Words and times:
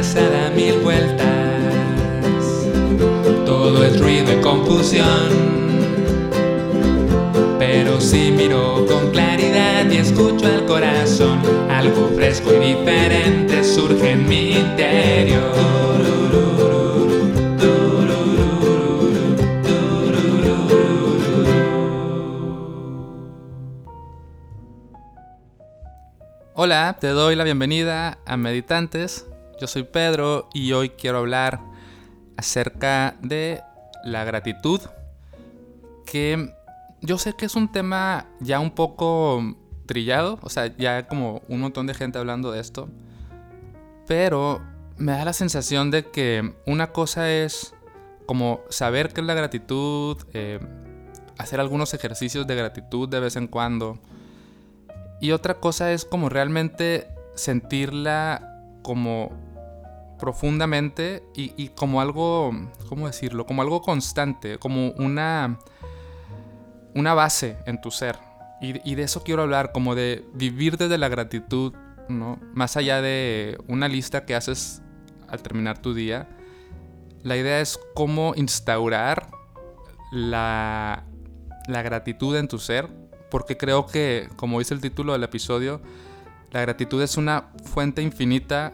cabeza 0.00 0.30
da 0.30 0.48
mil 0.50 0.80
vueltas. 0.80 1.26
Todo 3.44 3.84
es 3.84 4.00
ruido 4.00 4.32
y 4.32 4.40
confusión. 4.40 5.28
Pero 7.58 8.00
si 8.00 8.30
miro 8.30 8.86
con 8.86 9.10
claridad 9.10 9.90
y 9.90 9.98
escucho 9.98 10.46
al 10.46 10.64
corazón, 10.64 11.40
algo 11.68 12.08
fresco 12.16 12.50
y 12.54 12.74
diferente 12.74 13.62
surge 13.62 14.12
en 14.12 14.26
mi 14.26 14.52
interior. 14.52 15.70
Hola, 26.54 26.96
te 26.98 27.08
doy 27.08 27.36
la 27.36 27.44
bienvenida 27.44 28.18
a 28.24 28.36
Meditantes. 28.38 29.29
Yo 29.60 29.66
soy 29.66 29.82
Pedro 29.82 30.48
y 30.54 30.72
hoy 30.72 30.88
quiero 30.88 31.18
hablar 31.18 31.60
acerca 32.38 33.16
de 33.20 33.60
la 34.02 34.24
gratitud, 34.24 34.80
que 36.06 36.54
yo 37.02 37.18
sé 37.18 37.34
que 37.34 37.44
es 37.44 37.54
un 37.54 37.70
tema 37.70 38.24
ya 38.40 38.58
un 38.58 38.70
poco 38.70 39.54
trillado, 39.84 40.38
o 40.40 40.48
sea, 40.48 40.74
ya 40.78 41.06
como 41.06 41.42
un 41.48 41.60
montón 41.60 41.86
de 41.86 41.92
gente 41.92 42.18
hablando 42.18 42.50
de 42.50 42.60
esto, 42.60 42.88
pero 44.06 44.62
me 44.96 45.12
da 45.12 45.26
la 45.26 45.34
sensación 45.34 45.90
de 45.90 46.06
que 46.06 46.54
una 46.64 46.90
cosa 46.92 47.30
es 47.30 47.74
como 48.24 48.62
saber 48.70 49.12
qué 49.12 49.20
es 49.20 49.26
la 49.26 49.34
gratitud, 49.34 50.16
eh, 50.32 50.58
hacer 51.36 51.60
algunos 51.60 51.92
ejercicios 51.92 52.46
de 52.46 52.54
gratitud 52.54 53.10
de 53.10 53.20
vez 53.20 53.36
en 53.36 53.46
cuando, 53.46 53.98
y 55.20 55.32
otra 55.32 55.60
cosa 55.60 55.92
es 55.92 56.06
como 56.06 56.30
realmente 56.30 57.08
sentirla 57.34 58.46
como 58.82 59.49
profundamente 60.20 61.22
y, 61.34 61.68
como 61.70 62.00
algo, 62.00 62.52
¿cómo 62.88 63.06
decirlo? 63.06 63.46
Como 63.46 63.62
algo 63.62 63.82
constante, 63.82 64.58
como 64.58 64.90
una, 64.92 65.58
una 66.94 67.14
base 67.14 67.56
en 67.66 67.80
tu 67.80 67.90
ser. 67.90 68.18
Y, 68.60 68.94
de 68.94 69.02
eso 69.02 69.22
quiero 69.22 69.42
hablar, 69.42 69.72
como 69.72 69.94
de 69.94 70.24
vivir 70.34 70.76
desde 70.76 70.98
la 70.98 71.08
gratitud, 71.08 71.72
¿no? 72.08 72.38
Más 72.52 72.76
allá 72.76 73.00
de 73.00 73.58
una 73.68 73.88
lista 73.88 74.26
que 74.26 74.34
haces 74.34 74.82
al 75.28 75.42
terminar 75.42 75.80
tu 75.80 75.94
día. 75.94 76.28
La 77.22 77.36
idea 77.36 77.60
es 77.60 77.80
cómo 77.94 78.34
instaurar 78.36 79.30
la, 80.12 81.04
la 81.68 81.82
gratitud 81.82 82.36
en 82.36 82.48
tu 82.48 82.58
ser 82.58 82.88
porque 83.30 83.56
creo 83.56 83.86
que, 83.86 84.28
como 84.36 84.58
dice 84.58 84.74
el 84.74 84.80
título 84.80 85.12
del 85.12 85.22
episodio, 85.22 85.80
la 86.50 86.60
gratitud 86.60 87.00
es 87.00 87.16
una 87.16 87.50
fuente 87.64 88.02
infinita 88.02 88.72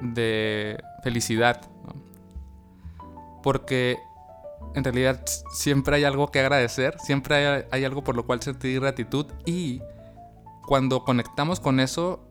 de 0.00 0.82
felicidad. 1.02 1.60
Porque 3.42 3.98
en 4.74 4.84
realidad 4.84 5.24
siempre 5.52 5.96
hay 5.96 6.04
algo 6.04 6.30
que 6.30 6.40
agradecer, 6.40 6.96
siempre 6.98 7.66
hay, 7.70 7.84
algo 7.84 8.04
por 8.04 8.16
lo 8.16 8.26
cual 8.26 8.42
sentir 8.42 8.80
gratitud 8.80 9.26
y 9.46 9.80
cuando 10.66 11.04
conectamos 11.04 11.60
con 11.60 11.80
eso 11.80 12.24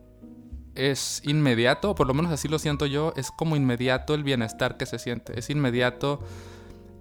es 0.74 1.22
inmediato, 1.24 1.94
por 1.94 2.06
lo 2.06 2.14
menos 2.14 2.30
así 2.30 2.46
lo 2.46 2.58
siento 2.58 2.86
yo, 2.86 3.12
es 3.16 3.30
como 3.32 3.56
inmediato 3.56 4.14
el 4.14 4.22
bienestar 4.22 4.76
que 4.76 4.86
se 4.86 4.98
siente, 4.98 5.38
es 5.38 5.50
inmediato 5.50 6.20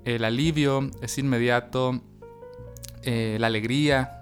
el 0.04 0.24
alivio, 0.24 0.90
es 1.02 1.18
inmediato 1.20 2.02
eh, 3.04 3.38
la 3.40 3.48
alegría, 3.48 4.18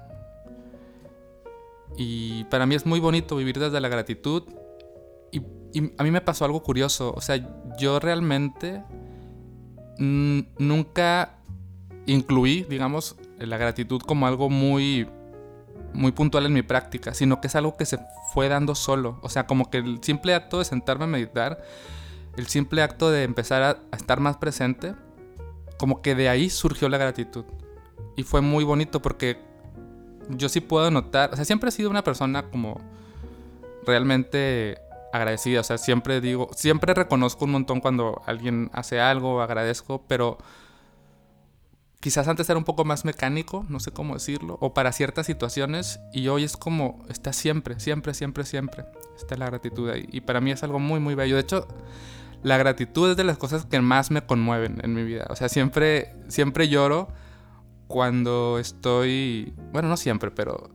y 1.98 2.44
para 2.46 2.66
mí 2.66 2.76
es 2.76 2.86
muy 2.86 3.00
bonito 3.00 3.36
vivir 3.36 3.60
desde 3.60 3.80
la 3.80 3.88
gratitud. 3.88 4.44
Y, 5.32 5.42
a 5.98 6.04
mí 6.04 6.12
me 6.12 6.22
pasó 6.22 6.46
algo 6.46 6.64
curioso. 6.64 7.14
O 7.16 7.22
sea, 7.22 7.40
yo 7.78 8.00
realmente 8.00 8.84
nunca 9.98 11.38
incluí, 12.06 12.64
digamos, 12.64 13.16
la 13.40 13.58
gratitud 13.58 14.02
como 14.02 14.28
algo 14.28 14.50
muy, 14.50 15.08
muy 15.94 16.12
puntual 16.12 16.46
en 16.46 16.54
mi 16.54 16.62
práctica, 16.62 17.14
sino 17.14 17.42
que 17.42 17.48
es 17.48 17.56
algo 17.56 17.76
que 17.78 17.86
se 17.86 18.00
fue 18.34 18.48
dando 18.48 18.76
solo. 18.76 19.20
O 19.22 19.30
sea, 19.30 19.48
como 19.48 19.70
que 19.70 19.78
el 19.78 20.04
simple 20.04 20.34
acto 20.34 20.60
de 20.60 20.66
sentarme 20.66 21.06
a 21.06 21.08
meditar, 21.08 21.64
el 22.38 22.48
simple 22.48 22.82
acto 22.82 23.12
de 23.12 23.24
empezar 23.24 23.62
a, 23.64 23.70
a 23.92 23.96
estar 23.96 24.20
más 24.20 24.38
presente, 24.38 24.94
como 25.78 26.02
que 26.02 26.16
de 26.16 26.30
ahí 26.30 26.50
surgió 26.50 26.90
la 26.90 26.98
gratitud. 26.98 27.46
Y 28.16 28.24
fue 28.24 28.42
muy 28.42 28.64
bonito 28.64 29.02
porque 29.02 29.40
yo 30.30 30.50
sí 30.50 30.62
puedo 30.62 30.90
notar, 30.92 31.34
o 31.34 31.36
sea, 31.36 31.46
siempre 31.46 31.70
he 31.70 31.72
sido 31.72 31.90
una 31.90 32.04
persona 32.04 32.50
como 32.50 32.82
realmente 33.86 34.78
agradecida, 35.16 35.62
o 35.62 35.64
sea, 35.64 35.78
siempre 35.78 36.22
digo, 36.22 36.50
siempre 36.56 36.94
reconozco 36.94 37.46
un 37.46 37.52
montón 37.52 37.82
cuando 37.82 38.22
alguien 38.26 38.70
hace 38.74 39.00
algo, 39.00 39.42
agradezco, 39.42 40.04
pero 40.08 40.38
quizás 42.00 42.28
antes 42.28 42.50
era 42.50 42.58
un 42.58 42.66
poco 42.66 42.86
más 42.86 43.06
mecánico, 43.06 43.66
no 43.70 43.80
sé 43.80 43.92
cómo 43.92 44.14
decirlo, 44.14 44.58
o 44.62 44.74
para 44.74 44.92
ciertas 44.92 45.26
situaciones, 45.26 46.00
y 46.14 46.28
hoy 46.28 46.44
es 46.44 46.58
como, 46.58 47.04
está 47.10 47.34
siempre, 47.34 47.80
siempre, 47.80 48.14
siempre, 48.14 48.44
siempre, 48.44 48.86
está 49.18 49.36
la 49.38 49.48
gratitud 49.48 49.90
ahí, 49.90 50.08
y 50.12 50.22
para 50.22 50.42
mí 50.42 50.52
es 50.52 50.64
algo 50.64 50.80
muy, 50.80 51.00
muy 51.00 51.16
bello, 51.16 51.36
de 51.36 51.42
hecho, 51.42 51.68
la 52.44 52.58
gratitud 52.58 53.12
es 53.12 53.18
de 53.18 53.24
las 53.24 53.38
cosas 53.38 53.66
que 53.66 53.82
más 53.82 54.12
me 54.12 54.26
conmueven 54.26 54.80
en 54.84 54.94
mi 54.94 55.04
vida, 55.04 55.26
o 55.30 55.36
sea, 55.36 55.50
siempre, 55.50 56.14
siempre 56.28 56.68
lloro, 56.68 57.08
cuando 57.88 58.60
estoy, 58.60 59.54
bueno, 59.72 59.90
no 59.90 59.98
siempre, 59.98 60.32
pero 60.32 60.70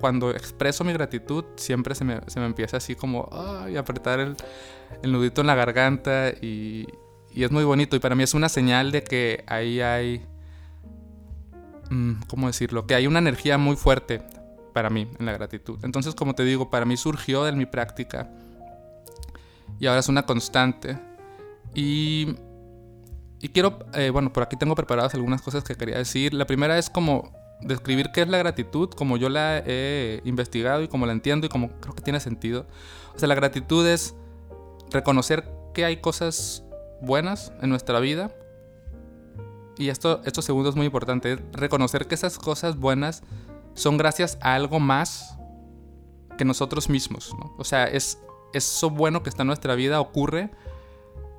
cuando 0.00 0.30
expreso 0.30 0.84
mi 0.84 0.92
gratitud, 0.92 1.44
siempre 1.56 1.94
se 1.94 2.04
me, 2.04 2.20
se 2.26 2.40
me 2.40 2.46
empieza 2.46 2.78
así 2.78 2.94
como 2.94 3.28
ay, 3.32 3.76
apretar 3.76 4.20
el, 4.20 4.36
el, 5.02 5.12
nudito 5.12 5.40
en 5.42 5.46
la 5.46 5.54
garganta 5.54 6.30
y, 6.30 6.86
y, 7.32 7.44
es 7.44 7.50
muy 7.50 7.64
bonito. 7.64 7.96
Y 7.96 7.98
para 7.98 8.14
mí 8.14 8.22
es 8.22 8.34
una 8.34 8.48
señal 8.48 8.90
de 8.90 9.04
que 9.04 9.44
ahí 9.46 9.80
hay, 9.80 10.26
mm, 11.90 12.22
¿cómo 12.28 12.46
decirlo? 12.46 12.86
Que 12.86 12.94
hay 12.94 13.06
una 13.06 13.18
energía 13.18 13.58
muy 13.58 13.76
fuerte 13.76 14.22
para 14.72 14.90
mí 14.90 15.08
en 15.18 15.26
la 15.26 15.32
gratitud. 15.32 15.78
Entonces, 15.84 16.14
como 16.14 16.34
te 16.34 16.44
digo, 16.44 16.70
para 16.70 16.84
mí 16.84 16.96
surgió 16.96 17.44
de 17.44 17.52
mi 17.52 17.66
práctica 17.66 18.30
y 19.78 19.86
ahora 19.86 20.00
es 20.00 20.08
una 20.08 20.24
constante. 20.24 20.98
Y 21.74 22.34
y 23.44 23.50
quiero, 23.50 23.78
eh, 23.92 24.08
bueno, 24.08 24.32
por 24.32 24.42
aquí 24.42 24.56
tengo 24.56 24.74
preparadas 24.74 25.12
algunas 25.14 25.42
cosas 25.42 25.64
que 25.64 25.74
quería 25.74 25.98
decir. 25.98 26.32
La 26.32 26.46
primera 26.46 26.78
es 26.78 26.88
como 26.88 27.30
describir 27.64 28.10
qué 28.12 28.22
es 28.22 28.28
la 28.28 28.38
gratitud, 28.38 28.90
como 28.90 29.16
yo 29.16 29.28
la 29.28 29.62
he 29.64 30.20
investigado 30.24 30.82
y 30.82 30.88
como 30.88 31.06
la 31.06 31.12
entiendo 31.12 31.46
y 31.46 31.48
como 31.48 31.70
creo 31.80 31.94
que 31.94 32.02
tiene 32.02 32.20
sentido. 32.20 32.66
O 33.14 33.18
sea, 33.18 33.28
la 33.28 33.34
gratitud 33.34 33.86
es 33.86 34.14
reconocer 34.90 35.44
que 35.72 35.84
hay 35.84 35.98
cosas 35.98 36.64
buenas 37.00 37.52
en 37.60 37.70
nuestra 37.70 38.00
vida. 38.00 38.34
Y 39.76 39.88
esto, 39.88 40.20
esto 40.24 40.40
segundo 40.40 40.70
es 40.70 40.76
muy 40.76 40.86
importante, 40.86 41.36
reconocer 41.52 42.06
que 42.06 42.14
esas 42.14 42.38
cosas 42.38 42.76
buenas 42.76 43.22
son 43.74 43.96
gracias 43.96 44.38
a 44.40 44.54
algo 44.54 44.78
más 44.78 45.36
que 46.38 46.44
nosotros 46.44 46.88
mismos. 46.88 47.32
O 47.58 47.64
sea, 47.64 47.86
es 47.86 48.18
eso 48.52 48.90
bueno 48.90 49.22
que 49.22 49.30
está 49.30 49.42
en 49.42 49.48
nuestra 49.48 49.74
vida 49.74 50.00
ocurre 50.00 50.50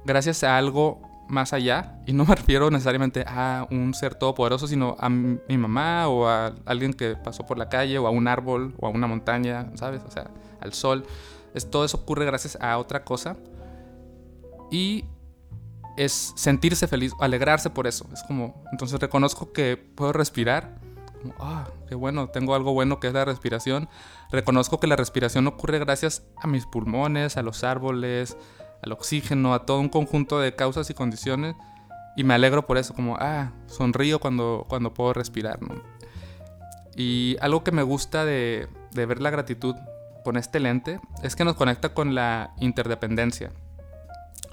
gracias 0.04 0.44
a 0.44 0.58
algo 0.58 1.02
más 1.28 1.54
allá, 1.54 2.00
y 2.06 2.14
no 2.14 2.26
me 2.26 2.36
refiero 2.36 2.70
necesariamente 2.70 3.24
a 3.28 3.68
un 3.72 3.94
ser 3.94 4.16
todopoderoso, 4.16 4.68
sino 4.68 4.96
a 5.00 5.10
mi 5.10 5.58
mamá 5.58 6.08
o 6.08 6.28
a 6.28 6.54
alguien 6.66 6.94
que 6.94 7.16
pasó 7.16 7.46
por 7.46 7.58
la 7.58 7.70
calle 7.70 7.98
o 7.98 8.08
a 8.08 8.10
un 8.10 8.28
árbol 8.28 8.76
o 8.80 8.88
a 8.88 8.90
una 8.90 9.08
montaña, 9.08 9.72
¿sabes? 9.76 10.02
O 10.08 10.12
sea, 10.12 10.30
al 10.62 10.74
sol. 10.74 11.06
Es, 11.54 11.70
todo 11.70 11.86
eso 11.86 11.98
ocurre 11.98 12.26
gracias 12.26 12.58
a 12.62 12.78
otra 12.78 13.04
cosa. 13.04 13.38
Y 14.72 15.06
es 15.98 16.34
sentirse 16.36 16.88
feliz, 16.88 17.14
alegrarse 17.20 17.70
por 17.70 17.88
eso. 17.88 18.08
Es 18.12 18.24
como, 18.24 18.64
entonces 18.72 19.00
reconozco 19.00 19.54
que 19.54 19.78
puedo 19.78 20.14
respirar. 20.14 20.80
Ah, 21.40 21.68
qué 21.88 21.96
bueno, 21.96 22.30
tengo 22.30 22.54
algo 22.54 22.74
bueno 22.74 23.00
que 23.00 23.08
es 23.08 23.14
la 23.14 23.26
respiración. 23.26 23.90
Reconozco 24.32 24.80
que 24.80 24.88
la 24.88 24.96
respiración 24.96 25.48
ocurre 25.48 25.80
gracias 25.80 26.24
a 26.38 26.48
mis 26.48 26.66
pulmones, 26.66 27.38
a 27.38 27.42
los 27.42 27.64
árboles, 27.64 28.38
al 28.82 28.92
oxígeno, 28.92 29.54
a 29.54 29.66
todo 29.66 29.80
un 29.80 29.90
conjunto 29.90 30.40
de 30.40 30.56
causas 30.56 30.90
y 30.90 30.94
condiciones. 30.94 31.56
Y 32.16 32.24
me 32.24 32.34
alegro 32.34 32.66
por 32.66 32.78
eso, 32.78 32.94
como, 32.94 33.18
ah, 33.20 33.52
sonrío 33.68 34.20
cuando, 34.20 34.66
cuando 34.70 34.94
puedo 34.94 35.14
respirar, 35.14 35.62
¿no? 35.62 35.76
Y 36.96 37.36
algo 37.42 37.64
que 37.64 37.72
me 37.72 37.84
gusta 37.84 38.24
de, 38.24 38.70
ver 38.94 39.22
la 39.22 39.30
gratitud 39.30 39.76
con 40.24 40.38
este 40.38 40.60
lente 40.60 41.00
es 41.24 41.36
que 41.36 41.44
nos 41.44 41.56
conecta 41.56 41.94
con 41.94 42.16
la 42.16 42.54
interdependencia. 42.60 43.52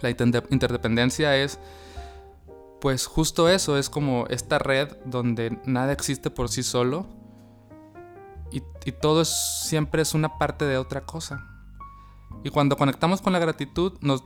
La 0.00 0.10
interdependencia 0.10 1.36
es, 1.36 1.60
pues 2.80 3.06
justo 3.06 3.48
eso, 3.48 3.78
es 3.78 3.88
como 3.88 4.26
esta 4.28 4.58
red 4.58 4.96
donde 5.04 5.56
nada 5.64 5.92
existe 5.92 6.30
por 6.30 6.48
sí 6.48 6.64
solo 6.64 7.06
y 8.84 8.92
todo 8.92 9.24
siempre 9.24 10.02
es 10.02 10.12
una 10.14 10.38
parte 10.38 10.64
de 10.64 10.76
otra 10.76 11.02
cosa. 11.02 11.51
Y 12.44 12.50
cuando 12.50 12.76
conectamos 12.76 13.20
con 13.20 13.32
la 13.32 13.38
gratitud, 13.38 13.92
nos, 14.00 14.24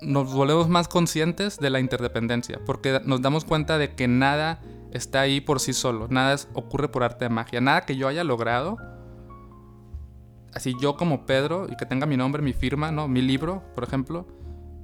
nos 0.00 0.32
volvemos 0.32 0.68
más 0.68 0.88
conscientes 0.88 1.58
de 1.58 1.70
la 1.70 1.80
interdependencia, 1.80 2.60
porque 2.64 3.00
nos 3.04 3.22
damos 3.22 3.44
cuenta 3.44 3.78
de 3.78 3.94
que 3.94 4.08
nada 4.08 4.60
está 4.92 5.20
ahí 5.20 5.40
por 5.40 5.60
sí 5.60 5.72
solo, 5.72 6.06
nada 6.08 6.36
ocurre 6.54 6.88
por 6.88 7.02
arte 7.02 7.26
de 7.26 7.28
magia, 7.30 7.60
nada 7.60 7.82
que 7.82 7.96
yo 7.96 8.08
haya 8.08 8.24
logrado 8.24 8.78
así 10.54 10.74
yo 10.80 10.96
como 10.96 11.26
Pedro 11.26 11.66
y 11.70 11.76
que 11.76 11.86
tenga 11.86 12.06
mi 12.06 12.16
nombre, 12.16 12.42
mi 12.42 12.52
firma, 12.52 12.90
¿no? 12.90 13.08
Mi 13.08 13.22
libro, 13.22 13.62
por 13.74 13.84
ejemplo. 13.84 14.26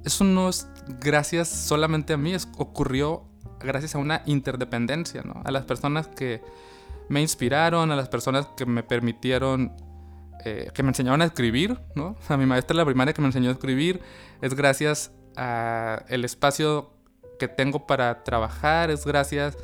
Eso 0.03 0.23
no 0.23 0.49
es 0.49 0.67
gracias 0.99 1.47
solamente 1.49 2.13
a 2.13 2.17
mí, 2.17 2.33
es, 2.33 2.47
ocurrió 2.57 3.23
gracias 3.59 3.95
a 3.95 3.97
una 3.97 4.21
interdependencia, 4.25 5.23
¿no? 5.23 5.41
A 5.43 5.51
las 5.51 5.65
personas 5.65 6.07
que 6.07 6.41
me 7.09 7.21
inspiraron, 7.21 7.91
a 7.91 7.95
las 7.95 8.09
personas 8.09 8.47
que 8.55 8.65
me 8.65 8.83
permitieron, 8.83 9.73
eh, 10.45 10.69
que 10.73 10.83
me 10.83 10.89
enseñaron 10.89 11.21
a 11.21 11.25
escribir, 11.25 11.79
¿no? 11.95 12.15
A 12.29 12.37
mi 12.37 12.45
maestra 12.45 12.75
de 12.75 12.77
la 12.77 12.85
primaria 12.85 13.13
que 13.13 13.21
me 13.21 13.27
enseñó 13.27 13.49
a 13.49 13.53
escribir, 13.53 13.99
es 14.41 14.53
gracias 14.53 15.11
a 15.35 16.05
el 16.07 16.23
espacio 16.23 16.91
que 17.39 17.47
tengo 17.47 17.87
para 17.87 18.23
trabajar, 18.23 18.91
es 18.91 19.05
gracias 19.05 19.57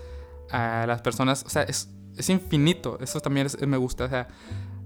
a 0.50 0.86
las 0.88 1.02
personas, 1.02 1.44
o 1.46 1.50
sea, 1.50 1.62
es, 1.64 1.90
es 2.18 2.30
infinito, 2.30 2.98
eso 3.00 3.20
también 3.22 3.48
me 3.68 3.78
gusta, 3.78 4.06
o 4.06 4.10
sea, 4.10 4.28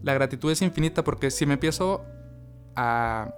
la 0.04 0.14
gratitud 0.14 0.52
es 0.52 0.62
infinita 0.62 1.04
porque 1.04 1.32
si 1.32 1.46
me 1.46 1.54
empiezo 1.54 2.04
a... 2.76 3.34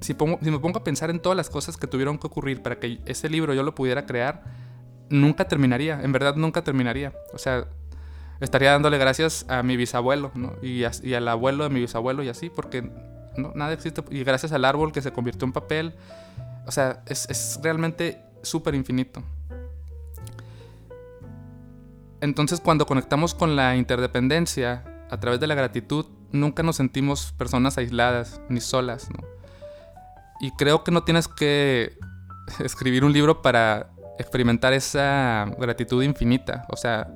si, 0.00 0.14
pongo, 0.14 0.38
si 0.42 0.50
me 0.50 0.58
pongo 0.58 0.80
a 0.80 0.84
pensar 0.84 1.10
en 1.10 1.20
todas 1.20 1.36
las 1.36 1.48
cosas 1.48 1.76
que 1.76 1.86
tuvieron 1.86 2.18
que 2.18 2.26
ocurrir 2.26 2.60
para 2.60 2.78
que 2.80 3.00
ese 3.06 3.28
libro 3.28 3.54
yo 3.54 3.62
lo 3.62 3.74
pudiera 3.74 4.04
crear, 4.04 4.42
nunca 5.08 5.46
terminaría, 5.46 6.02
en 6.02 6.12
verdad 6.12 6.34
nunca 6.34 6.62
terminaría. 6.62 7.12
O 7.32 7.38
sea, 7.38 7.68
estaría 8.40 8.72
dándole 8.72 8.98
gracias 8.98 9.46
a 9.48 9.62
mi 9.62 9.76
bisabuelo, 9.76 10.30
¿no? 10.34 10.54
Y, 10.62 10.84
al 10.84 11.28
abuelo 11.28 11.64
de 11.64 11.70
mi 11.70 11.80
bisabuelo 11.80 12.22
y 12.22 12.28
así, 12.28 12.50
porque 12.50 12.90
nada 13.36 13.72
existe. 13.72 14.02
Y 14.10 14.24
gracias 14.24 14.52
al 14.52 14.64
árbol 14.64 14.92
que 14.92 15.02
se 15.02 15.12
convirtió 15.12 15.46
en 15.46 15.52
papel. 15.52 15.94
O 16.66 16.72
sea, 16.72 17.02
es, 17.06 17.58
realmente 17.62 18.22
súper 18.42 18.74
infinito. 18.74 19.22
Entonces, 22.20 22.60
cuando 22.60 22.86
conectamos 22.86 23.34
con 23.34 23.54
la 23.54 23.76
interdependencia, 23.76 24.84
a 25.10 25.20
través 25.20 25.40
de 25.40 25.46
la 25.46 25.54
gratitud 25.54 26.06
nunca 26.32 26.62
nos 26.62 26.76
sentimos 26.76 27.32
personas 27.32 27.78
aisladas 27.78 28.40
ni 28.48 28.60
solas. 28.60 29.08
Y 30.40 30.50
creo 30.52 30.82
que 30.82 30.90
no 30.90 31.04
tienes 31.04 31.28
que 31.28 31.96
escribir 32.58 33.04
un 33.04 33.12
libro 33.12 33.42
para 33.42 33.90
experimentar 34.18 34.72
esa 34.72 35.46
gratitud 35.58 36.02
infinita. 36.02 36.64
O 36.70 36.76
sea, 36.76 37.08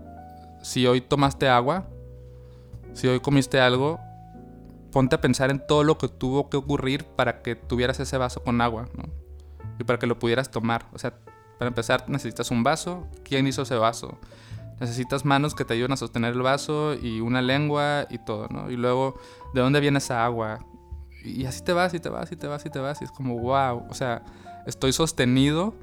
si 0.63 0.87
hoy 0.87 1.01
tomaste 1.01 1.49
agua, 1.49 1.87
si 2.93 3.07
hoy 3.07 3.21
comiste 3.21 3.61
algo, 3.61 4.01
ponte 4.93 5.15
a 5.15 5.21
pensar 5.21 5.51
en 5.51 5.65
todo 5.65 5.85
lo 5.85 5.99
que 5.99 6.09
tuvo 6.09 6.49
que 6.51 6.57
ocurrir 6.57 7.05
para 7.05 7.43
que 7.43 7.55
tuvieras 7.55 8.01
ese 8.01 8.17
vaso 8.17 8.43
con 8.43 8.61
agua. 8.61 8.89
Y 9.79 9.85
para 9.85 9.99
que 9.99 10.07
lo 10.07 10.19
pudieras 10.19 10.51
tomar. 10.51 10.87
O 10.93 10.99
sea, 10.99 11.15
para 11.59 11.69
empezar 11.69 12.09
necesitas 12.09 12.51
un 12.51 12.63
vaso. 12.63 13.07
¿Quién 13.25 13.47
hizo 13.47 13.63
ese 13.63 13.77
vaso? 13.77 14.19
Necesitas 14.81 15.25
manos 15.25 15.55
que 15.55 15.65
te 15.65 15.75
ayuden 15.75 15.93
a 15.93 15.97
sostener 15.97 16.35
el 16.35 16.43
vaso 16.43 16.95
y 16.95 17.21
una 17.21 17.43
lengua 17.43 18.07
y 18.11 18.19
todo, 18.19 18.49
¿no? 18.49 18.71
Y 18.71 18.77
luego, 18.77 19.19
¿de 19.55 19.61
dónde 19.61 19.81
viene 19.81 19.99
esa 19.99 20.25
agua? 20.25 20.65
Y 21.25 21.45
así 21.47 21.63
te 21.63 21.73
vas 21.73 21.95
y 21.95 22.01
te 22.01 22.09
vas 22.09 22.31
y 22.31 22.37
te 22.37 22.47
vas 22.47 22.65
y 22.65 22.71
te 22.71 22.79
vas. 22.79 23.01
Y 23.01 23.05
es 23.05 23.11
como, 23.11 23.39
wow, 23.39 23.85
o 23.89 23.95
sea, 23.95 24.23
estoy 24.67 24.93
sostenido 24.93 25.75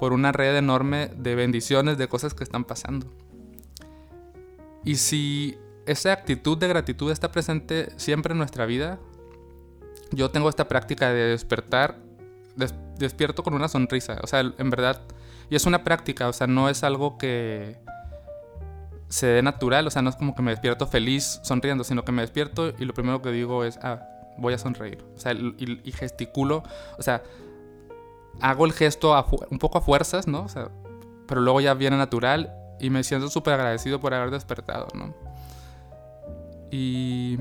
por 0.00 0.12
una 0.12 0.32
red 0.32 0.56
enorme 0.56 1.08
de 1.16 1.34
bendiciones, 1.34 1.98
de 1.98 2.08
cosas 2.08 2.34
que 2.34 2.42
están 2.42 2.64
pasando. 2.64 3.06
Y 4.84 4.96
si 4.96 5.58
esa 5.86 6.12
actitud 6.12 6.58
de 6.58 6.68
gratitud 6.68 7.10
está 7.10 7.32
presente 7.32 7.88
siempre 7.96 8.32
en 8.32 8.38
nuestra 8.38 8.66
vida, 8.66 8.98
yo 10.10 10.30
tengo 10.30 10.48
esta 10.48 10.68
práctica 10.68 11.10
de 11.10 11.28
despertar, 11.28 11.98
despierto 12.98 13.42
con 13.42 13.54
una 13.54 13.68
sonrisa, 13.68 14.18
o 14.22 14.26
sea, 14.26 14.40
en 14.40 14.70
verdad, 14.70 15.00
y 15.48 15.56
es 15.56 15.66
una 15.66 15.84
práctica, 15.84 16.28
o 16.28 16.32
sea, 16.32 16.46
no 16.46 16.68
es 16.68 16.84
algo 16.84 17.18
que 17.18 17.78
se 19.08 19.26
dé 19.26 19.42
natural, 19.42 19.86
o 19.86 19.90
sea, 19.90 20.02
no 20.02 20.10
es 20.10 20.16
como 20.16 20.34
que 20.34 20.42
me 20.42 20.50
despierto 20.50 20.86
feliz 20.86 21.40
sonriendo, 21.42 21.84
sino 21.84 22.04
que 22.04 22.12
me 22.12 22.22
despierto 22.22 22.72
y 22.78 22.84
lo 22.84 22.94
primero 22.94 23.22
que 23.22 23.30
digo 23.30 23.64
es, 23.64 23.78
ah, 23.82 24.02
voy 24.38 24.54
a 24.54 24.58
sonreír, 24.58 25.02
o 25.16 25.18
sea, 25.18 25.32
y, 25.32 25.92
gesticulo, 25.92 26.62
o 26.98 27.02
sea, 27.02 27.22
hago 28.40 28.66
el 28.66 28.72
gesto 28.72 29.14
un 29.50 29.58
poco 29.58 29.78
a 29.78 29.80
fuerzas, 29.80 30.26
¿no? 30.26 30.42
O 30.42 30.48
sea, 30.48 30.68
pero 31.26 31.40
luego 31.40 31.60
ya 31.60 31.74
viene 31.74 31.96
natural 31.96 32.61
y 32.82 32.90
me 32.90 33.02
siento 33.02 33.30
súper 33.30 33.54
agradecido 33.54 33.98
por 34.00 34.12
haber 34.12 34.30
despertado, 34.30 34.88
¿no? 34.94 35.14
Y... 36.70 37.38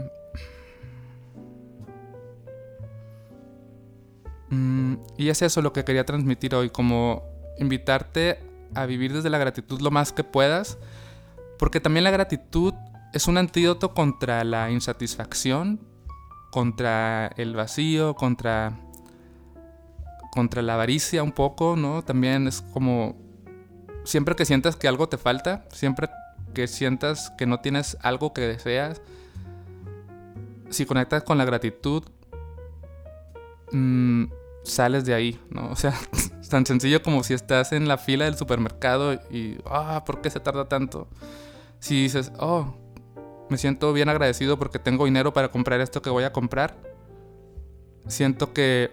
Mm, 4.50 4.96
y 5.18 5.30
es 5.30 5.42
eso 5.42 5.62
lo 5.62 5.74
que 5.74 5.84
quería 5.84 6.06
transmitir 6.06 6.56
hoy, 6.56 6.70
como 6.70 7.24
invitarte 7.58 8.40
a 8.76 8.86
vivir 8.86 9.12
desde 9.12 9.30
la 9.30 9.38
gratitud 9.38 9.82
lo 9.82 9.92
más 9.92 10.14
que 10.14 10.24
puedas 10.24 10.78
porque 11.62 11.80
también 11.80 12.06
la 12.06 12.10
gratitud 12.10 12.74
es 13.14 13.28
un 13.28 13.38
antídoto 13.38 13.94
contra 13.94 14.44
la 14.44 14.72
insatisfacción, 14.72 15.80
contra 16.50 17.28
el 17.38 17.56
vacío, 17.56 18.16
contra, 18.16 18.80
contra 20.32 20.64
la 20.64 20.74
avaricia 20.74 21.22
un 21.22 21.32
poco, 21.34 21.76
¿no? 21.76 22.04
También 22.04 22.48
es 22.48 22.64
como 22.64 23.16
siempre 24.04 24.36
que 24.36 24.46
sientas 24.46 24.76
que 24.76 24.88
algo 24.88 25.08
te 25.10 25.18
falta, 25.18 25.66
siempre 25.72 26.10
que 26.54 26.68
sientas 26.68 27.32
que 27.38 27.46
no 27.46 27.60
tienes 27.60 27.98
algo 28.02 28.34
que 28.34 28.42
deseas, 28.42 29.02
si 30.70 30.86
conectas 30.86 31.24
con 31.24 31.38
la 31.38 31.46
gratitud, 31.46 32.04
mmm, 33.72 34.26
sales 34.64 35.06
de 35.06 35.14
ahí, 35.14 35.40
¿no? 35.50 35.70
O 35.70 35.76
sea, 35.76 35.94
tan 36.50 36.66
sencillo 36.66 37.02
como 37.02 37.24
si 37.24 37.34
estás 37.34 37.72
en 37.72 37.88
la 37.88 37.98
fila 37.98 38.26
del 38.26 38.36
supermercado 38.36 39.14
y, 39.14 39.58
ah, 39.66 40.04
¿por 40.06 40.22
qué 40.22 40.30
se 40.30 40.40
tarda 40.40 40.68
tanto? 40.68 41.08
si 41.82 42.04
dices, 42.04 42.32
oh, 42.40 42.74
me 43.50 43.58
siento 43.58 43.92
bien 43.92 44.08
agradecido 44.08 44.58
porque 44.58 44.80
tengo 44.80 45.06
dinero 45.06 45.34
para 45.34 45.50
comprar 45.50 45.82
esto 45.82 46.02
que 46.02 46.10
voy 46.10 46.24
a 46.24 46.32
comprar, 46.32 46.78
siento 48.08 48.54
que 48.54 48.92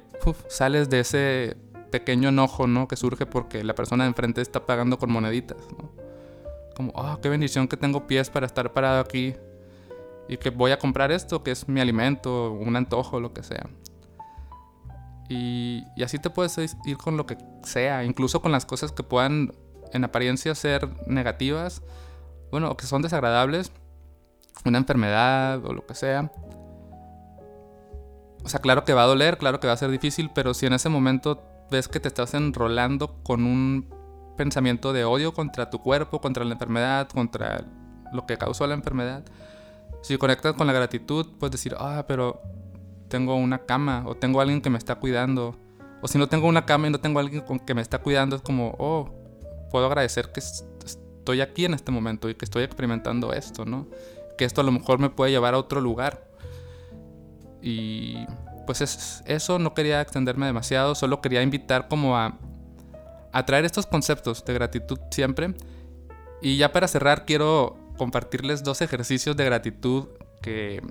sales 0.49 0.90
de 0.90 1.00
ese 1.00 1.56
pequeño 1.90 2.29
enojo, 2.29 2.67
¿no? 2.67 2.88
Que 2.88 2.96
surge 2.96 3.26
porque 3.26 3.64
la 3.64 3.75
persona 3.75 4.05
de 4.05 4.08
enfrente 4.08 4.40
está 4.40 4.67
pagando 4.67 4.99
con 4.99 5.11
moneditas, 5.11 5.58
¿no? 5.76 5.90
Como, 6.75 6.93
oh, 6.94 7.19
qué 7.20 7.29
bendición 7.29 7.67
que 7.69 7.76
tengo 7.76 8.06
pies 8.06 8.31
para 8.31 8.46
estar 8.46 8.73
parado 8.73 9.00
aquí 9.00 9.35
y 10.29 10.37
que 10.37 10.50
voy 10.50 10.70
a 10.70 10.79
comprar 10.79 11.11
esto, 11.11 11.43
que 11.43 11.50
es 11.50 11.69
mi 11.69 11.81
alimento, 11.81 12.52
un 12.52 12.76
antojo, 12.76 13.19
lo 13.20 13.32
que 13.32 13.43
sea. 13.43 13.69
Y, 15.29 15.85
y 15.96 16.02
así 16.02 16.19
te 16.19 16.31
puedes 16.31 16.56
ir 16.85 16.96
con 16.96 17.17
lo 17.17 17.26
que 17.26 17.37
sea, 17.64 18.05
incluso 18.05 18.40
con 18.40 18.52
las 18.52 18.64
cosas 18.64 18.93
que 18.93 19.02
puedan 19.02 19.52
en 19.93 20.05
apariencia 20.05 20.55
ser 20.55 20.88
negativas 21.06 21.82
bueno, 22.50 22.76
que 22.76 22.87
son 22.87 23.02
desagradables, 23.02 23.73
una 24.64 24.79
enfermedad 24.79 25.64
o 25.64 25.73
lo 25.73 25.87
que 25.87 25.94
sea. 25.94 26.31
O 28.44 28.49
sea, 28.49 28.61
claro 28.61 28.85
que 28.85 28.94
va 28.94 29.02
a 29.02 29.06
doler, 29.06 29.38
claro 29.38 29.61
que 29.61 29.67
va 29.67 29.75
a 29.75 29.76
ser 29.76 29.90
difícil, 29.90 30.31
pero 30.35 30.55
si 30.55 30.67
en 30.67 30.73
ese 30.73 30.88
momento 30.88 31.42
ves 31.70 31.88
que 31.88 32.00
te 32.00 32.08
estás 32.08 32.34
enrolando 32.34 33.22
con 33.22 33.44
un 33.44 33.88
pensamiento 34.37 34.92
de 34.92 35.04
odio 35.04 35.34
contra 35.34 35.70
tu 35.70 35.80
cuerpo, 35.80 36.20
contra 36.20 36.44
la 36.44 36.52
enfermedad, 36.52 37.08
contra 37.08 37.64
lo 38.12 38.26
que 38.26 38.38
causó 38.38 38.66
la 38.66 38.75
enfermedad, 38.75 39.25
si 40.02 40.16
conectas 40.16 40.54
con 40.54 40.66
la 40.66 40.72
gratitud, 40.72 41.26
puedes 41.38 41.52
decir, 41.52 41.75
ah, 41.78 42.04
pero 42.06 42.40
tengo 43.08 43.34
una 43.37 43.58
cama 43.58 44.04
o 44.06 44.14
tengo 44.14 44.40
alguien 44.40 44.60
que 44.60 44.70
me 44.70 44.78
está 44.78 44.94
cuidando. 44.96 45.56
O 46.00 46.08
si 46.08 46.18
no 46.18 46.28
tengo 46.28 46.46
una 46.46 46.64
cama 46.64 46.87
y 46.87 46.90
no 46.90 47.00
tengo 47.00 47.18
alguien 47.18 47.42
con 47.42 47.58
que 47.58 47.75
me 47.75 47.82
está 47.82 47.98
cuidando, 47.98 48.37
es 48.37 48.42
como, 48.42 48.75
oh, 48.78 49.10
puedo 49.70 49.87
agradecer 49.87 50.30
que 50.32 50.40
estoy 50.40 51.40
aquí 51.40 51.64
en 51.64 51.75
este 51.75 51.90
momento 51.90 52.28
y 52.28 52.34
que 52.34 52.44
estoy 52.44 52.62
experimentando 52.62 53.32
esto, 53.32 53.64
¿no? 53.64 53.88
Que 54.37 54.44
esto 54.44 54.60
a 54.60 54.64
lo 54.64 54.70
mejor 54.70 55.00
me 55.00 55.10
puede 55.10 55.32
llevar 55.32 55.54
a 55.54 55.58
otro 55.58 55.80
lugar. 55.80 56.28
Y 57.60 58.25
pues 58.68 58.82
es, 58.82 59.22
eso 59.25 59.58
no 59.58 59.72
quería 59.72 60.02
extenderme 60.02 60.44
demasiado, 60.44 60.94
solo 60.94 61.22
quería 61.22 61.42
invitar 61.42 61.88
como 61.88 62.18
a, 62.18 62.38
a 63.32 63.46
traer 63.46 63.64
estos 63.64 63.87
conceptos 63.87 64.44
de 64.44 64.52
gratitud 64.52 64.98
siempre. 65.10 65.54
Y 66.42 66.58
ya 66.58 66.70
para 66.70 66.87
cerrar 66.87 67.25
quiero 67.25 67.78
compartirles 67.96 68.62
dos 68.62 68.82
ejercicios 68.82 69.38
de 69.38 69.46
gratitud 69.46 70.08
que, 70.42 70.82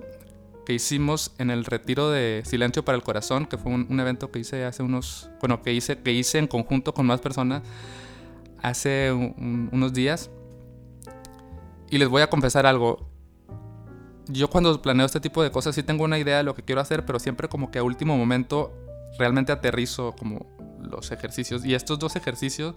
que 0.66 0.72
hicimos 0.74 1.32
en 1.38 1.50
el 1.50 1.64
retiro 1.64 2.10
de 2.10 2.42
Silencio 2.44 2.84
para 2.84 2.96
el 2.96 3.04
Corazón, 3.04 3.46
que 3.46 3.56
fue 3.58 3.70
un, 3.70 4.00
evento 4.00 4.32
que 4.32 4.40
hice 4.40 4.64
hace 4.64 4.82
unos, 4.82 5.30
bueno, 5.38 5.62
que 5.62 5.72
hice, 5.72 6.00
que 6.00 6.10
hice 6.10 6.38
en 6.38 6.48
conjunto 6.48 6.92
con 6.92 7.06
más 7.06 7.20
personas 7.20 7.62
hace 8.60 9.12
unos 9.12 9.92
días. 9.92 10.30
Y 11.90 11.98
les 11.98 12.08
voy 12.08 12.22
a 12.22 12.26
confesar 12.26 12.66
algo. 12.66 13.07
Yo 14.28 14.48
cuando 14.48 14.80
planeo 14.80 15.06
este 15.06 15.20
tipo 15.20 15.42
de 15.42 15.50
cosas 15.50 15.74
sí 15.74 15.82
tengo 15.82 16.04
una 16.04 16.18
idea 16.18 16.38
de 16.38 16.42
lo 16.42 16.54
que 16.54 16.62
quiero 16.62 16.80
hacer, 16.80 17.04
pero 17.04 17.18
siempre 17.18 17.48
como 17.48 17.70
que 17.70 17.78
a 17.78 17.82
último 17.82 18.16
momento 18.16 18.72
realmente 19.18 19.52
aterrizo 19.52 20.14
como 20.16 20.46
los 20.80 21.10
ejercicios. 21.10 21.64
Y 21.64 21.74
estos 21.74 21.98
dos 21.98 22.16
ejercicios 22.16 22.74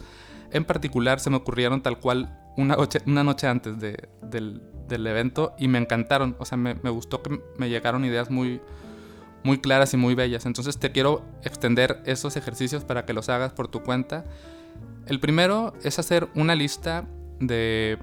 en 0.51 0.65
particular 0.65 1.19
se 1.19 1.29
me 1.29 1.37
ocurrieron 1.37 1.81
tal 1.81 1.99
cual 1.99 2.37
una 2.57 2.75
noche, 3.23 3.47
antes 3.47 3.79
del, 3.79 4.61
evento 4.89 5.53
y 5.57 5.67
me 5.67 5.77
encantaron. 5.77 6.35
O 6.39 6.45
sea, 6.45 6.57
me, 6.57 6.75
me, 6.75 6.89
gustó 6.89 7.21
que 7.21 7.41
me 7.57 7.69
llegaron 7.69 8.05
ideas 8.05 8.29
muy, 8.29 8.61
muy 9.43 9.59
claras 9.59 9.93
y 9.93 9.97
muy 9.97 10.15
bellas. 10.15 10.45
Entonces 10.45 10.77
te 10.77 10.91
quiero 10.91 11.23
extender 11.43 12.01
esos 12.05 12.35
ejercicios 12.37 12.83
para 12.83 13.05
que 13.05 13.13
los 13.13 13.29
hagas 13.29 13.53
por 13.53 13.67
tu 13.67 13.83
cuenta 13.83 14.25
el 15.07 15.19
primero 15.19 15.73
es 15.83 15.99
hacer 15.99 16.29
una 16.35 16.55
lista 16.55 17.07
de 17.39 17.97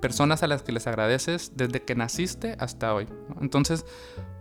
personas 0.00 0.42
a 0.42 0.46
las 0.46 0.62
que 0.62 0.72
les 0.72 0.86
agradeces 0.86 1.52
desde 1.56 1.82
que 1.82 1.94
naciste 1.94 2.56
hasta 2.58 2.94
hoy. 2.94 3.06
Entonces, 3.40 3.84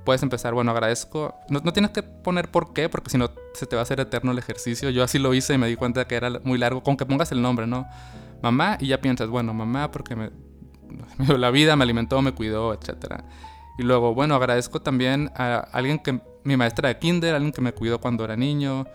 puedes 0.05 0.23
empezar, 0.23 0.53
bueno, 0.53 0.71
agradezco. 0.71 1.35
No, 1.49 1.61
no, 1.63 1.73
tienes 1.73 1.91
que 1.91 2.03
poner 2.03 2.49
por 2.49 2.73
qué, 2.73 2.89
porque 2.89 3.09
si 3.09 3.17
no 3.17 3.31
se 3.53 3.65
te 3.65 3.75
va 3.75 3.81
a 3.81 3.83
hacer 3.83 3.99
eterno 3.99 4.31
el 4.31 4.37
ejercicio. 4.37 4.89
Yo 4.89 5.03
así 5.03 5.19
lo 5.19 5.33
hice 5.33 5.53
y 5.53 5.57
me 5.57 5.67
di 5.67 5.75
cuenta 5.75 6.07
que 6.07 6.15
era 6.15 6.39
muy 6.43 6.57
largo, 6.57 6.81
con 6.83 6.97
que 6.97 7.05
pongas 7.05 7.31
el 7.31 7.41
nombre, 7.41 7.67
¿no? 7.67 7.87
Mamá, 8.41 8.77
y 8.79 8.87
ya 8.87 9.01
piensas, 9.01 9.27
bueno, 9.27 9.53
mamá 9.53 9.91
porque 9.91 10.15
me, 10.15 10.29
me 11.17 11.25
dio 11.25 11.37
la 11.37 11.51
vida, 11.51 11.75
me 11.75 11.83
alimentó, 11.83 12.21
me 12.21 12.31
cuidó, 12.31 12.73
etc. 12.73 13.21
Y 13.77 13.83
luego, 13.83 14.13
bueno, 14.13 14.35
agradezco 14.35 14.81
también 14.81 15.31
a 15.35 15.59
alguien 15.71 15.99
que, 15.99 16.21
mi 16.43 16.57
maestra 16.57 16.89
de 16.89 16.97
kinder, 16.97 17.35
alguien 17.35 17.51
que 17.51 17.61
me 17.61 17.73
cuidó 17.73 17.99
cuando 17.99 18.23
era 18.23 18.35
niño. 18.35 18.85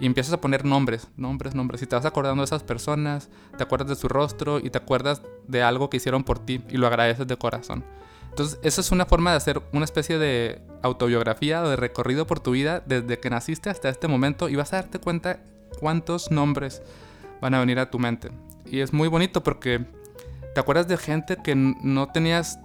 Y 0.00 0.06
empiezas 0.06 0.32
a 0.32 0.40
poner 0.40 0.64
nombres, 0.64 1.08
nombres, 1.16 1.54
nombres. 1.54 1.82
Y 1.82 1.86
te 1.86 1.94
vas 1.94 2.06
acordando 2.06 2.40
de 2.40 2.46
esas 2.46 2.62
personas, 2.62 3.28
te 3.56 3.62
acuerdas 3.62 3.88
de 3.88 3.96
su 3.96 4.08
rostro 4.08 4.58
y 4.58 4.70
te 4.70 4.78
acuerdas 4.78 5.22
de 5.46 5.62
algo 5.62 5.90
que 5.90 5.98
hicieron 5.98 6.24
por 6.24 6.38
ti 6.38 6.62
y 6.70 6.78
lo 6.78 6.86
agradeces 6.86 7.26
de 7.26 7.36
corazón. 7.36 7.84
Entonces, 8.30 8.58
esa 8.62 8.80
es 8.80 8.92
una 8.92 9.06
forma 9.06 9.32
de 9.32 9.36
hacer 9.36 9.62
una 9.72 9.84
especie 9.84 10.18
de 10.18 10.62
autobiografía 10.82 11.62
o 11.62 11.68
de 11.68 11.76
recorrido 11.76 12.26
por 12.26 12.40
tu 12.40 12.52
vida 12.52 12.82
desde 12.86 13.18
que 13.18 13.28
naciste 13.28 13.68
hasta 13.70 13.88
este 13.88 14.08
momento 14.08 14.48
y 14.48 14.56
vas 14.56 14.72
a 14.72 14.76
darte 14.76 14.98
cuenta 14.98 15.40
cuántos 15.78 16.30
nombres 16.30 16.82
van 17.40 17.54
a 17.54 17.60
venir 17.60 17.78
a 17.78 17.90
tu 17.90 17.98
mente. 17.98 18.30
Y 18.66 18.80
es 18.80 18.92
muy 18.92 19.08
bonito 19.08 19.42
porque 19.42 19.84
te 20.54 20.60
acuerdas 20.60 20.88
de 20.88 20.96
gente 20.96 21.38
que 21.42 21.54
no 21.54 22.08
tenías 22.12 22.58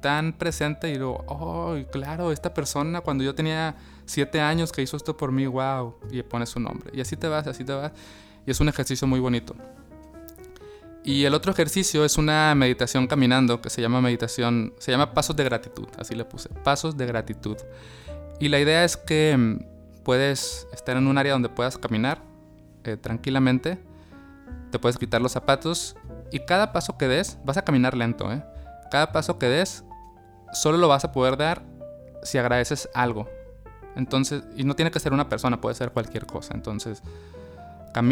tan 0.00 0.32
presente 0.32 0.90
y 0.90 0.96
luego, 0.96 1.24
oh, 1.26 1.76
claro, 1.90 2.32
esta 2.32 2.54
persona 2.54 3.00
cuando 3.00 3.24
yo 3.24 3.34
tenía 3.34 3.76
siete 4.10 4.40
años 4.40 4.72
que 4.72 4.82
hizo 4.82 4.96
esto 4.96 5.16
por 5.16 5.32
mí, 5.32 5.46
wow, 5.46 5.94
y 6.10 6.22
pones 6.22 6.50
su 6.50 6.60
nombre. 6.60 6.90
Y 6.92 7.00
así 7.00 7.16
te 7.16 7.28
vas, 7.28 7.46
así 7.46 7.64
te 7.64 7.72
vas. 7.72 7.92
Y 8.46 8.50
es 8.50 8.60
un 8.60 8.68
ejercicio 8.68 9.06
muy 9.06 9.20
bonito. 9.20 9.54
Y 11.02 11.24
el 11.24 11.34
otro 11.34 11.52
ejercicio 11.52 12.04
es 12.04 12.18
una 12.18 12.54
meditación 12.54 13.06
caminando 13.06 13.62
que 13.62 13.70
se 13.70 13.80
llama 13.80 14.00
meditación, 14.00 14.74
se 14.78 14.92
llama 14.92 15.14
pasos 15.14 15.34
de 15.34 15.44
gratitud, 15.44 15.88
así 15.98 16.14
le 16.14 16.24
puse, 16.24 16.50
pasos 16.62 16.96
de 16.96 17.06
gratitud. 17.06 17.56
Y 18.38 18.48
la 18.48 18.58
idea 18.58 18.84
es 18.84 18.96
que 18.96 19.34
mm, 19.36 20.02
puedes 20.02 20.66
estar 20.72 20.96
en 20.96 21.06
un 21.06 21.16
área 21.16 21.32
donde 21.32 21.48
puedas 21.48 21.78
caminar 21.78 22.22
eh, 22.84 22.96
tranquilamente, 22.96 23.78
te 24.70 24.78
puedes 24.78 24.98
quitar 24.98 25.22
los 25.22 25.32
zapatos 25.32 25.96
y 26.30 26.40
cada 26.40 26.72
paso 26.72 26.98
que 26.98 27.08
des, 27.08 27.38
vas 27.44 27.56
a 27.56 27.62
caminar 27.62 27.96
lento, 27.96 28.30
¿eh? 28.30 28.42
Cada 28.90 29.12
paso 29.12 29.38
que 29.38 29.46
des, 29.46 29.84
solo 30.52 30.76
lo 30.76 30.88
vas 30.88 31.04
a 31.04 31.12
poder 31.12 31.36
dar 31.36 31.62
si 32.22 32.38
agradeces 32.38 32.88
algo. 32.92 33.28
Entonces, 33.96 34.44
y 34.56 34.64
no 34.64 34.76
tiene 34.76 34.90
que 34.90 35.00
ser 35.00 35.12
una 35.12 35.28
persona, 35.28 35.60
puede 35.60 35.74
ser 35.74 35.90
cualquier 35.90 36.26
cosa. 36.26 36.54
Entonces, 36.54 37.02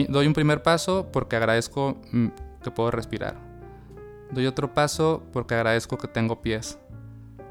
doy 0.08 0.26
un 0.26 0.32
primer 0.32 0.62
paso 0.62 1.08
porque 1.12 1.36
agradezco 1.36 1.96
mm, 2.12 2.26
que 2.62 2.70
puedo 2.70 2.90
respirar. 2.90 3.36
Doy 4.30 4.46
otro 4.46 4.74
paso 4.74 5.22
porque 5.32 5.54
agradezco 5.54 5.96
que 5.96 6.08
tengo 6.08 6.42
pies. 6.42 6.78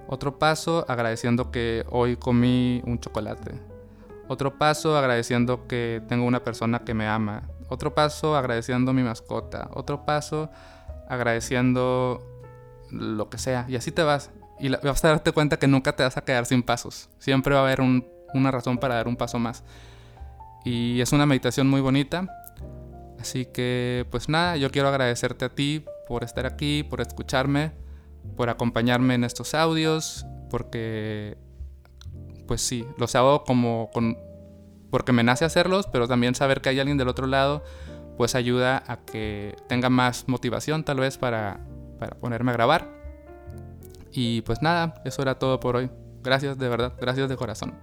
Otro 0.07 0.39
paso 0.39 0.85
agradeciendo 0.87 1.51
que 1.51 1.85
hoy 1.89 2.15
comí 2.15 2.81
un 2.85 2.99
chocolate. 2.99 3.59
Otro 4.27 4.57
paso 4.57 4.97
agradeciendo 4.97 5.67
que 5.67 6.01
tengo 6.07 6.25
una 6.25 6.43
persona 6.43 6.79
que 6.79 6.93
me 6.93 7.07
ama. 7.07 7.43
Otro 7.69 7.93
paso 7.93 8.35
agradeciendo 8.35 8.93
mi 8.93 9.03
mascota. 9.03 9.69
Otro 9.73 10.05
paso 10.05 10.49
agradeciendo 11.09 12.21
lo 12.91 13.29
que 13.29 13.37
sea. 13.37 13.65
Y 13.67 13.75
así 13.75 13.91
te 13.91 14.03
vas. 14.03 14.31
Y 14.59 14.69
vas 14.69 15.03
a 15.03 15.09
darte 15.09 15.31
cuenta 15.31 15.57
que 15.57 15.67
nunca 15.67 15.95
te 15.95 16.03
vas 16.03 16.17
a 16.17 16.21
quedar 16.21 16.45
sin 16.45 16.63
pasos. 16.63 17.09
Siempre 17.19 17.53
va 17.53 17.61
a 17.61 17.63
haber 17.63 17.81
una 18.33 18.51
razón 18.51 18.77
para 18.77 18.95
dar 18.95 19.07
un 19.07 19.15
paso 19.15 19.39
más. 19.39 19.63
Y 20.65 20.99
es 21.01 21.11
una 21.11 21.25
meditación 21.25 21.69
muy 21.69 21.81
bonita. 21.81 22.27
Así 23.19 23.45
que 23.45 24.05
pues 24.11 24.29
nada, 24.29 24.57
yo 24.57 24.69
quiero 24.71 24.89
agradecerte 24.89 25.45
a 25.45 25.49
ti 25.49 25.85
por 26.07 26.23
estar 26.23 26.45
aquí, 26.45 26.83
por 26.83 27.01
escucharme, 27.01 27.71
por 28.35 28.49
acompañarme 28.49 29.15
en 29.15 29.23
estos 29.23 29.53
audios, 29.53 30.25
porque 30.49 31.37
pues 32.47 32.61
sí, 32.61 32.85
los 32.97 33.15
hago 33.15 33.43
como 33.43 33.89
con, 33.93 34.17
porque 34.89 35.11
me 35.11 35.23
nace 35.23 35.45
hacerlos, 35.45 35.87
pero 35.87 36.07
también 36.07 36.35
saber 36.35 36.61
que 36.61 36.69
hay 36.69 36.79
alguien 36.79 36.97
del 36.97 37.07
otro 37.07 37.27
lado 37.27 37.63
pues 38.17 38.33
ayuda 38.33 38.83
a 38.87 38.97
que 38.97 39.55
tenga 39.67 39.89
más 39.89 40.27
motivación 40.27 40.83
tal 40.83 40.99
vez 40.99 41.17
para, 41.17 41.59
para 41.99 42.17
ponerme 42.17 42.51
a 42.51 42.53
grabar. 42.53 42.89
Y 44.11 44.41
pues 44.41 44.61
nada, 44.61 45.01
eso 45.05 45.21
era 45.21 45.37
todo 45.37 45.59
por 45.59 45.75
hoy. 45.75 45.91
Gracias 46.23 46.57
de 46.57 46.67
verdad, 46.67 46.93
gracias 46.99 47.29
de 47.29 47.37
corazón. 47.37 47.75